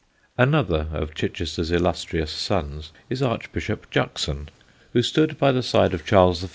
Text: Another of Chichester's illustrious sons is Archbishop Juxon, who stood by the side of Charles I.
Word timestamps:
Another 0.35 0.87
of 0.93 1.13
Chichester's 1.13 1.69
illustrious 1.69 2.31
sons 2.31 2.91
is 3.07 3.21
Archbishop 3.21 3.87
Juxon, 3.91 4.49
who 4.93 5.03
stood 5.03 5.37
by 5.37 5.51
the 5.51 5.61
side 5.61 5.93
of 5.93 6.07
Charles 6.07 6.43
I. 6.43 6.49